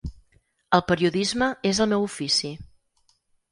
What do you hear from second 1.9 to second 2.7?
meu ofici.